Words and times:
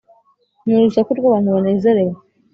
Ni 0.65 0.73
urusaku 0.79 1.09
rw’abantu 1.17 1.49
banezerewe 1.55 2.13